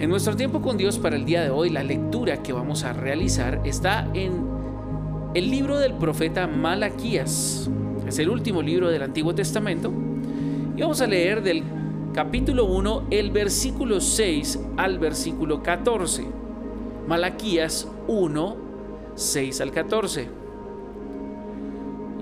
[0.00, 2.94] En nuestro tiempo con Dios para el día de hoy, la lectura que vamos a
[2.94, 4.32] realizar está en
[5.34, 7.68] el libro del profeta Malaquías.
[8.08, 9.92] Es el último libro del Antiguo Testamento.
[10.74, 11.62] Y vamos a leer del
[12.14, 16.24] capítulo 1, el versículo 6 al versículo 14.
[17.06, 18.56] Malaquías 1,
[19.16, 20.28] 6 al 14.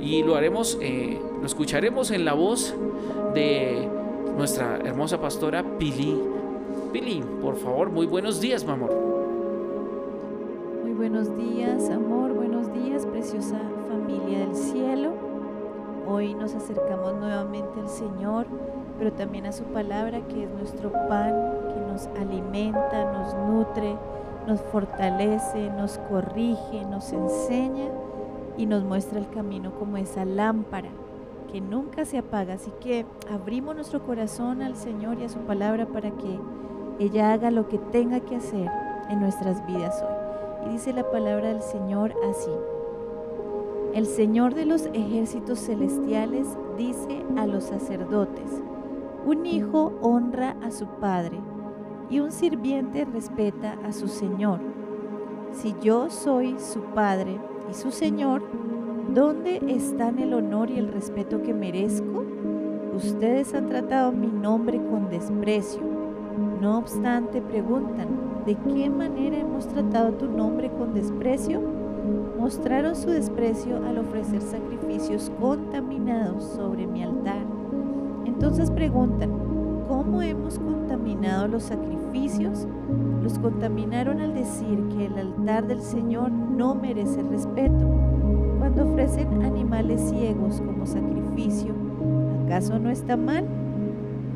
[0.01, 2.75] Y lo haremos, eh, lo escucharemos en la voz
[3.35, 3.89] de
[4.37, 6.38] nuestra hermosa pastora Pili
[6.93, 8.91] Pili, por favor, muy buenos días, mi amor.
[10.83, 15.13] Muy buenos días, amor, buenos días, preciosa familia del cielo.
[16.09, 18.47] Hoy nos acercamos nuevamente al Señor,
[18.99, 21.35] pero también a su palabra que es nuestro pan,
[21.75, 23.95] que nos alimenta, nos nutre,
[24.47, 27.89] nos fortalece, nos corrige, nos enseña
[28.57, 30.89] y nos muestra el camino como esa lámpara
[31.53, 32.55] que nunca se apaga.
[32.55, 36.39] Así que abrimos nuestro corazón al Señor y a su palabra para que
[36.99, 38.69] ella haga lo que tenga que hacer
[39.09, 40.69] en nuestras vidas hoy.
[40.69, 42.51] Y dice la palabra del Señor así.
[43.95, 48.63] El Señor de los ejércitos celestiales dice a los sacerdotes,
[49.25, 51.39] un hijo honra a su padre
[52.11, 54.61] y un sirviente respeta a su Señor.
[55.53, 57.39] Si yo soy su padre
[57.71, 58.43] y su Señor,
[59.15, 62.25] ¿dónde están el honor y el respeto que merezco?
[62.95, 65.98] Ustedes han tratado mi nombre con desprecio
[66.61, 68.09] no obstante, preguntan,
[68.45, 71.61] ¿de qué manera hemos tratado tu nombre con desprecio?
[72.39, 77.45] Mostraron su desprecio al ofrecer sacrificios contaminados sobre mi altar.
[78.25, 79.31] Entonces preguntan,
[79.89, 82.67] ¿cómo hemos contaminado los sacrificios?
[83.23, 87.87] Los contaminaron al decir que el altar del Señor no merece respeto.
[88.59, 91.73] Cuando ofrecen animales ciegos como sacrificio,
[92.45, 93.45] ¿acaso no está mal?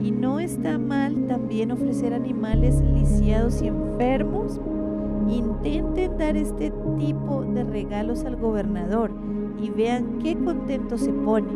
[0.03, 4.61] Y no está mal también ofrecer animales lisiados y enfermos.
[5.29, 9.13] Intenten dar este tipo de regalos al gobernador
[9.63, 11.53] y vean qué contento se pone,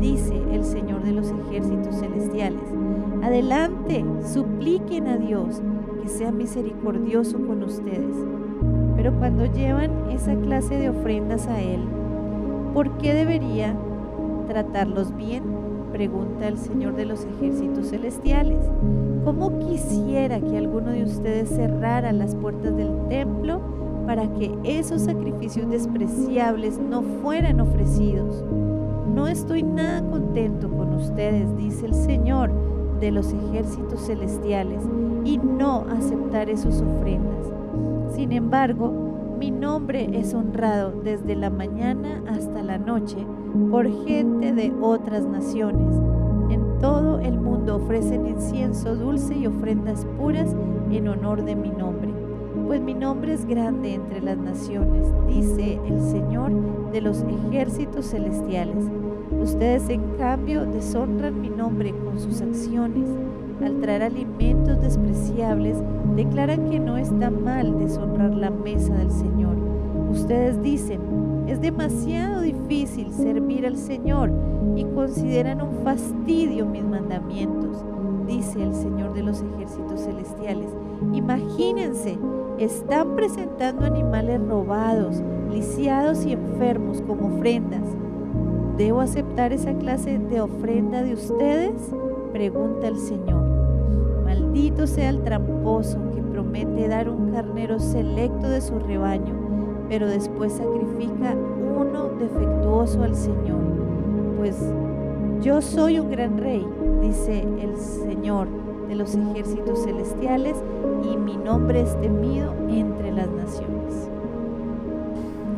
[0.00, 2.62] dice el Señor de los ejércitos celestiales.
[3.22, 5.60] Adelante, supliquen a Dios
[6.00, 8.16] que sea misericordioso con ustedes.
[8.96, 11.80] Pero cuando llevan esa clase de ofrendas a Él,
[12.74, 13.76] ¿por qué debería
[14.46, 15.61] tratarlos bien?
[15.92, 18.58] Pregunta el Señor de los ejércitos celestiales.
[19.24, 23.60] ¿Cómo quisiera que alguno de ustedes cerrara las puertas del templo
[24.06, 28.42] para que esos sacrificios despreciables no fueran ofrecidos?
[29.14, 32.50] No estoy nada contento con ustedes, dice el Señor
[32.98, 34.82] de los ejércitos celestiales,
[35.24, 37.52] y no aceptaré sus ofrendas.
[38.14, 39.11] Sin embargo,
[39.42, 43.16] mi nombre es honrado desde la mañana hasta la noche
[43.72, 45.96] por gente de otras naciones.
[46.48, 50.54] En todo el mundo ofrecen incienso dulce y ofrendas puras
[50.92, 52.14] en honor de mi nombre.
[52.68, 56.52] Pues mi nombre es grande entre las naciones, dice el Señor
[56.92, 58.84] de los ejércitos celestiales.
[59.42, 63.08] Ustedes en cambio deshonran mi nombre con sus acciones.
[63.64, 65.76] Al traer alimentos despreciables,
[66.16, 69.56] declaran que no está mal deshonrar la mesa del Señor.
[70.10, 71.00] Ustedes dicen,
[71.46, 74.32] es demasiado difícil servir al Señor
[74.76, 77.84] y consideran un fastidio mis mandamientos,
[78.26, 80.68] dice el Señor de los ejércitos celestiales.
[81.12, 82.18] Imagínense,
[82.58, 87.82] están presentando animales robados, lisiados y enfermos como ofrendas.
[88.76, 91.72] ¿Debo aceptar esa clase de ofrenda de ustedes?
[92.32, 93.41] Pregunta el Señor.
[94.82, 100.54] Maldito sea el tramposo que promete dar un carnero selecto de su rebaño pero después
[100.54, 103.60] sacrifica uno defectuoso al Señor.
[104.38, 104.56] Pues
[105.40, 106.66] yo soy un gran rey,
[107.00, 108.48] dice el Señor
[108.88, 110.56] de los ejércitos celestiales,
[111.04, 114.08] y mi nombre es temido entre las naciones.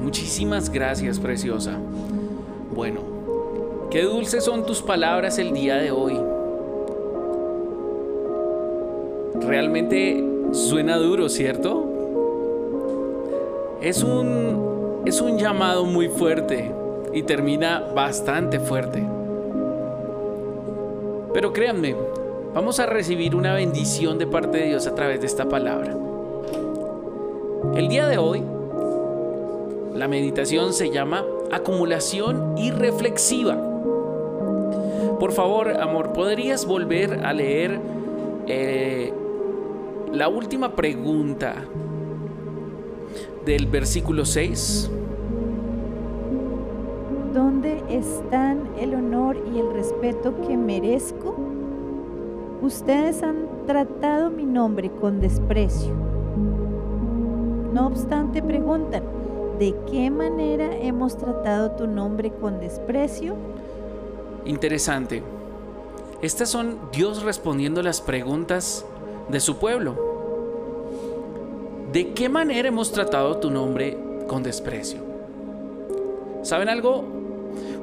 [0.02, 1.78] Muchísimas gracias, preciosa.
[2.74, 3.00] Bueno,
[3.90, 6.33] qué dulces son tus palabras el día de hoy.
[9.40, 11.90] Realmente suena duro, ¿cierto?
[13.80, 16.70] Es un, es un llamado muy fuerte
[17.12, 19.02] y termina bastante fuerte.
[21.32, 21.96] Pero créanme,
[22.54, 25.96] vamos a recibir una bendición de parte de Dios a través de esta palabra.
[27.74, 28.42] El día de hoy,
[29.94, 33.56] la meditación se llama acumulación irreflexiva.
[35.18, 37.80] Por favor, amor, ¿podrías volver a leer
[38.46, 39.12] eh,
[40.14, 41.56] la última pregunta
[43.44, 44.90] del versículo 6.
[47.34, 51.34] ¿Dónde están el honor y el respeto que merezco?
[52.64, 55.92] ustedes han tratado mi nombre con desprecio.
[57.72, 59.02] No obstante, preguntan,
[59.58, 63.34] ¿de qué manera hemos tratado tu nombre con desprecio?
[64.44, 65.22] Interesante.
[66.22, 68.86] Estas son Dios respondiendo las preguntas
[69.28, 70.03] de su pueblo.
[71.94, 73.96] ¿De qué manera hemos tratado tu nombre
[74.26, 74.98] con desprecio?
[76.42, 77.04] ¿Saben algo?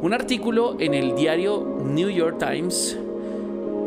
[0.02, 3.00] Un artículo en el diario New York Times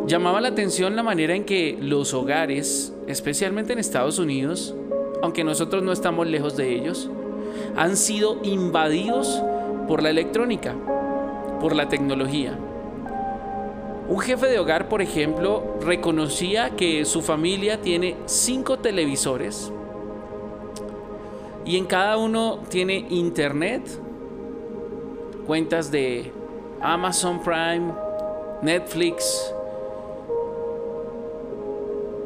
[0.07, 4.75] llamaba la atención la manera en que los hogares, especialmente en Estados Unidos,
[5.21, 7.11] aunque nosotros no estamos lejos de ellos,
[7.77, 9.43] han sido invadidos
[9.87, 10.75] por la electrónica,
[11.61, 12.59] por la tecnología.
[14.09, 19.71] Un jefe de hogar, por ejemplo, reconocía que su familia tiene cinco televisores
[21.65, 23.83] y en cada uno tiene internet,
[25.47, 26.31] cuentas de
[26.81, 27.93] Amazon Prime,
[28.63, 29.53] Netflix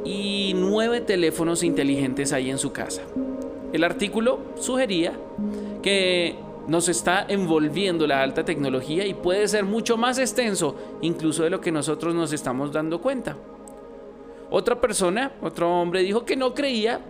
[0.04, 3.02] y nueve teléfonos inteligentes ahí en su casa.
[3.72, 5.12] El artículo sugería
[5.82, 6.36] que
[6.66, 11.60] nos está envolviendo la alta tecnología y puede ser mucho más extenso incluso de lo
[11.60, 13.36] que nosotros nos estamos dando cuenta.
[14.50, 17.00] Otra persona, otro hombre dijo que no creía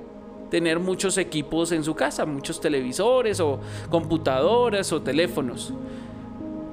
[0.51, 3.61] tener muchos equipos en su casa, muchos televisores o
[3.91, 5.73] computadoras o teléfonos,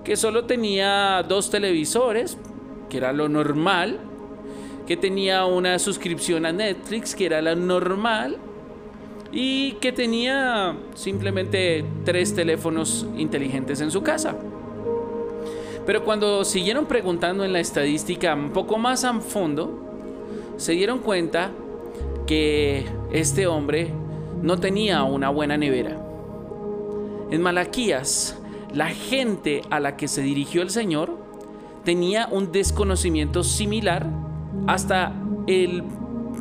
[0.04, 2.38] que solo tenía dos televisores,
[2.90, 4.00] que era lo normal,
[4.86, 8.38] que tenía una suscripción a Netflix, que era la normal,
[9.32, 14.36] y que tenía simplemente tres teléfonos inteligentes en su casa.
[15.86, 19.78] Pero cuando siguieron preguntando en la estadística un poco más a fondo,
[20.58, 21.52] se dieron cuenta
[22.26, 23.94] que este hombre
[24.42, 25.98] no tenía una buena nevera.
[27.32, 28.38] En Malaquías,
[28.74, 31.18] la gente a la que se dirigió el Señor
[31.86, 34.06] tenía un desconocimiento similar
[34.68, 35.14] hasta
[35.48, 35.84] el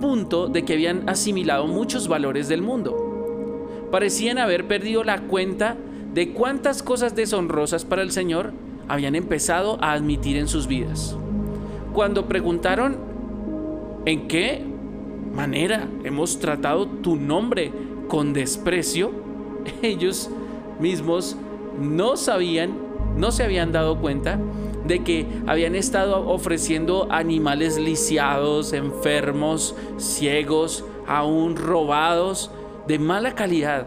[0.00, 3.86] punto de que habían asimilado muchos valores del mundo.
[3.92, 5.76] Parecían haber perdido la cuenta
[6.12, 8.52] de cuántas cosas deshonrosas para el Señor
[8.88, 11.16] habían empezado a admitir en sus vidas.
[11.92, 12.96] Cuando preguntaron,
[14.06, 14.73] ¿en qué
[15.34, 17.72] manera hemos tratado tu nombre
[18.08, 19.12] con desprecio?
[19.82, 20.30] Ellos
[20.80, 21.36] mismos
[21.80, 22.74] no sabían,
[23.16, 24.38] no se habían dado cuenta
[24.86, 32.50] de que habían estado ofreciendo animales lisiados, enfermos, ciegos, aún robados,
[32.86, 33.86] de mala calidad.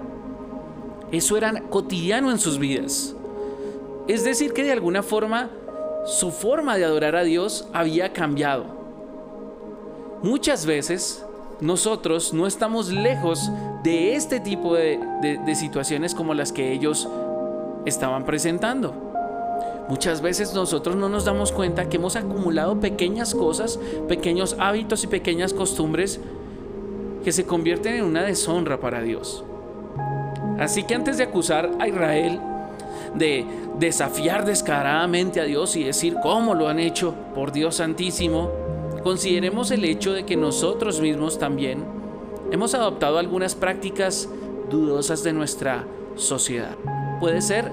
[1.12, 3.16] Eso era cotidiano en sus vidas.
[4.08, 5.52] Es decir, que de alguna forma
[6.06, 8.66] su forma de adorar a Dios había cambiado.
[10.24, 11.27] Muchas veces
[11.62, 13.52] nosotros no estamos lejos
[13.84, 15.00] de este tipo de,
[15.56, 17.08] situaciones como las que ellos
[17.86, 18.94] estaban presentando.
[19.90, 25.08] Muchas veces nosotros no nos damos cuenta que hemos acumulado pequeñas cosas, pequeños hábitos y
[25.08, 26.20] pequeñas costumbres
[27.24, 29.44] que se convierten en una deshonra para Dios.
[30.60, 32.40] Así que antes de acusar a Israel
[33.16, 33.46] de
[33.80, 38.52] desafiar descaradamente a Dios y decir cómo lo han hecho por Dios Santísimo,
[39.04, 41.84] consideremos el hecho de que nosotros mismos también
[42.52, 44.30] hemos adoptado algunas prácticas
[44.70, 45.86] dudosas de nuestra
[46.16, 46.76] sociedad.
[47.20, 47.72] Puede ser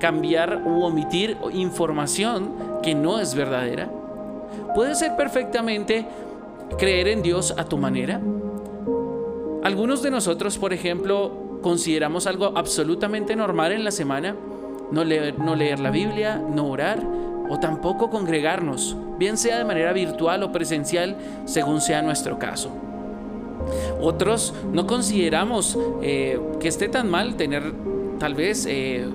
[0.00, 3.90] cambiar u omitir información que no es verdadera.
[4.74, 6.06] Puede ser perfectamente
[6.78, 8.20] creer en Dios a tu manera.
[9.62, 14.34] Algunos de nosotros, por ejemplo, consideramos algo absolutamente normal en la semana,
[14.90, 17.00] no leer, no leer la Biblia, no orar
[17.52, 22.70] o tampoco congregarnos, bien sea de manera virtual o presencial, según sea nuestro caso.
[24.00, 27.74] Otros no consideramos eh, que esté tan mal tener
[28.18, 29.06] tal vez eh,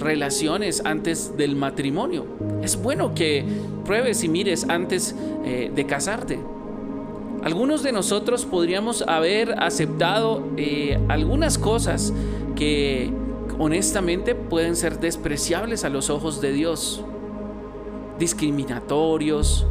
[0.00, 2.26] relaciones antes del matrimonio.
[2.60, 3.44] Es bueno que
[3.84, 6.40] pruebes y mires antes eh, de casarte.
[7.44, 10.42] Algunos de nosotros podríamos haber aceptado
[11.08, 12.12] algunas cosas
[12.56, 13.12] que
[13.60, 17.04] honestamente pueden ser despreciables a los ojos de Dios,
[18.20, 19.66] discriminatorios.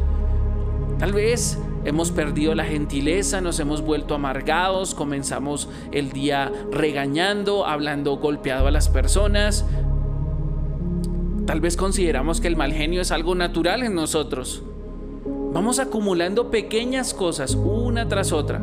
[0.98, 8.18] Tal vez hemos perdido la gentileza, nos hemos vuelto amargados, comenzamos el día regañando, hablando
[8.18, 9.64] golpeado a las personas,
[11.50, 14.62] Tal vez consideramos que el mal genio es algo natural en nosotros.
[15.52, 18.62] Vamos acumulando pequeñas cosas una tras otra.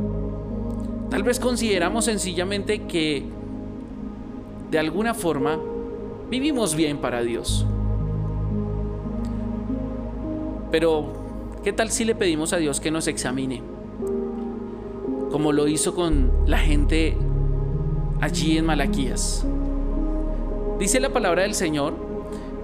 [1.10, 3.26] Tal vez consideramos sencillamente que
[4.72, 5.60] de alguna forma
[6.30, 7.66] vivimos bien para Dios.
[10.72, 11.06] Pero,
[11.64, 13.62] ¿qué tal si le pedimos a Dios que nos examine?
[15.32, 17.18] Como lo hizo con la gente
[18.22, 19.46] allí en Malaquías.
[20.80, 21.94] Dice la palabra del Señor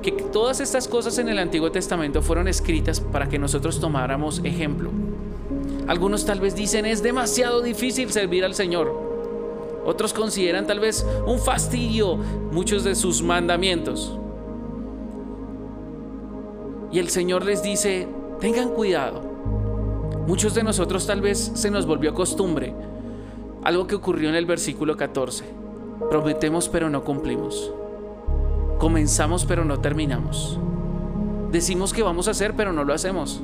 [0.02, 4.92] que todas estas cosas en el Antiguo Testamento fueron escritas para que nosotros tomáramos ejemplo.
[5.88, 8.92] Algunos tal vez dicen es demasiado difícil servir al Señor.
[9.86, 12.18] Otros consideran tal vez un fastidio
[12.52, 14.18] muchos de sus mandamientos.
[16.94, 18.08] Y el Señor les dice,
[18.40, 19.24] tengan cuidado.
[20.28, 22.76] Muchos de nosotros tal vez se nos volvió costumbre.
[23.64, 25.44] Algo que ocurrió en el versículo 14.
[26.12, 27.74] Prometemos pero no cumplimos.
[28.78, 30.60] Comenzamos pero no terminamos.
[31.52, 33.42] Decimos que vamos a hacer pero no lo hacemos.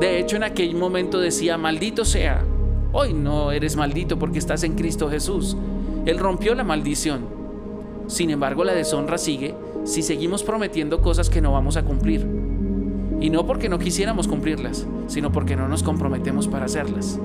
[0.00, 2.42] De hecho, en aquel momento decía, maldito sea.
[2.92, 5.58] Hoy no eres maldito porque estás en Cristo Jesús.
[6.06, 7.26] Él rompió la maldición.
[8.06, 9.54] Sin embargo, la deshonra sigue
[9.84, 12.26] si seguimos prometiendo cosas que no vamos a cumplir.
[13.20, 17.18] Y no porque no quisiéramos cumplirlas, sino porque no nos comprometemos para hacerlas.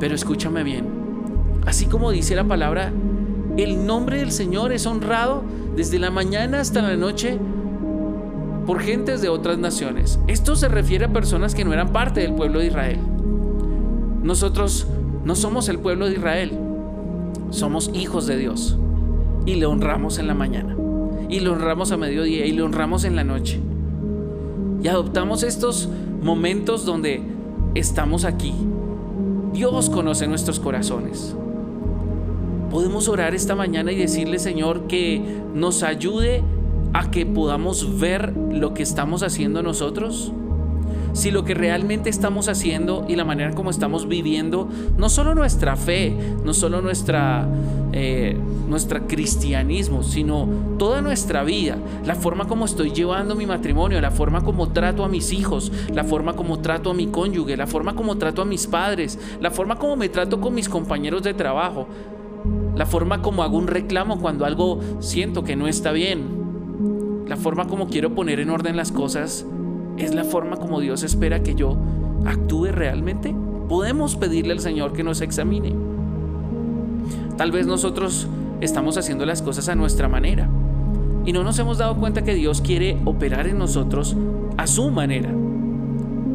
[0.00, 0.86] Pero escúchame bien,
[1.66, 2.92] así como dice la palabra,
[3.56, 5.44] el nombre del Señor es honrado
[5.76, 7.38] desde la mañana hasta la noche
[8.66, 10.18] por gentes de otras naciones.
[10.26, 12.98] Esto se refiere a personas que no eran parte del pueblo de Israel.
[14.22, 14.86] Nosotros
[15.24, 16.58] no somos el pueblo de Israel,
[17.50, 18.78] somos hijos de Dios
[19.46, 20.76] y le honramos en la mañana
[21.30, 23.60] y le honramos a mediodía y le honramos en la noche.
[24.82, 25.88] Y adoptamos estos
[26.22, 27.22] momentos donde
[27.74, 28.52] estamos aquí.
[29.52, 31.34] Dios conoce nuestros corazones.
[32.70, 35.22] Podemos orar esta mañana y decirle, Señor, que
[35.54, 36.42] nos ayude
[36.92, 40.32] a que podamos ver lo que estamos haciendo nosotros
[41.12, 45.76] si lo que realmente estamos haciendo y la manera como estamos viviendo, no solo nuestra
[45.76, 46.14] fe,
[46.44, 47.46] no solo nuestra,
[47.92, 48.36] eh,
[48.68, 50.48] nuestro cristianismo, sino
[50.78, 55.08] toda nuestra vida, la forma como estoy llevando mi matrimonio, la forma como trato a
[55.08, 58.66] mis hijos, la forma como trato a mi cónyuge, la forma como trato a mis
[58.66, 61.88] padres, la forma como me trato con mis compañeros de trabajo,
[62.76, 66.40] la forma como hago un reclamo cuando algo siento que no está bien,
[67.26, 69.44] la forma como quiero poner en orden las cosas
[69.96, 71.76] ¿Es la forma como Dios espera que yo
[72.24, 73.34] actúe realmente?
[73.68, 75.74] Podemos pedirle al Señor que nos examine.
[77.36, 78.26] Tal vez nosotros
[78.60, 80.48] estamos haciendo las cosas a nuestra manera
[81.24, 84.16] y no nos hemos dado cuenta que Dios quiere operar en nosotros
[84.56, 85.30] a su manera.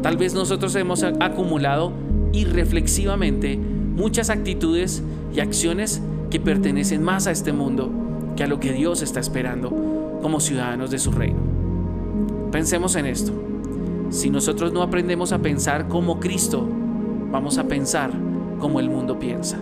[0.02, 1.92] Tal vez nosotros hemos acumulado
[2.32, 5.02] irreflexivamente muchas actitudes
[5.34, 7.90] y acciones que pertenecen más a este mundo
[8.36, 11.45] que a lo que Dios está esperando como ciudadanos de su reino.
[12.50, 13.32] Pensemos en esto.
[14.10, 16.66] Si nosotros no aprendemos a pensar como Cristo,
[17.30, 18.10] vamos a pensar
[18.60, 19.58] como el mundo piensa.